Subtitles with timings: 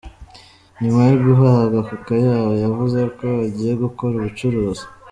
[0.81, 4.83] Nyuma yo guhabwa ako kayabo, yavuze ko agiye gukora ubucuruzi.